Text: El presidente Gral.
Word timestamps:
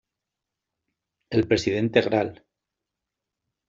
El 1.29 1.47
presidente 1.47 2.01
Gral. 2.01 2.43